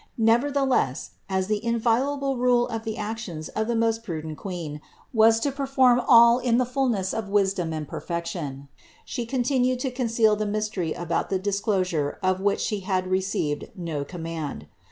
Nevertheless, 0.17 1.11
as 1.29 1.45
the 1.45 1.63
inviolable 1.63 2.35
rule 2.35 2.67
of 2.69 2.85
the 2.85 2.97
actions 2.97 3.49
of 3.49 3.67
the 3.67 3.75
most 3.75 4.03
prudent 4.03 4.35
Queen 4.35 4.81
was 5.13 5.39
to 5.41 5.51
perform 5.51 6.01
all 6.07 6.39
in 6.39 6.57
the 6.57 6.65
fullness 6.65 7.13
of 7.13 7.29
wisdom 7.29 7.71
and 7.71 7.87
perfection, 7.87 8.67
She 9.05 9.27
con 9.27 9.43
tinued 9.43 9.77
to 9.77 9.91
conceal 9.91 10.35
the 10.35 10.47
mystery 10.47 10.93
about 10.93 11.29
the 11.29 11.37
disclosure 11.37 12.17
of 12.23 12.41
which 12.41 12.61
She 12.61 12.79
had 12.79 13.05
received 13.05 13.69
no 13.75 14.03
command. 14.03 14.65